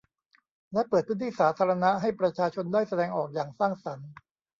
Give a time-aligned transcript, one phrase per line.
[0.73, 4.09] และเปิดพื้นที่สาธารณะให้ประชาชนได้แสดงออกอย่างสร้างสรรค์